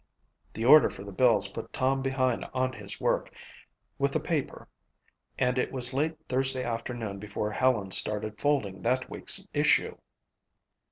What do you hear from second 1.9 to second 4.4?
behind on his work with the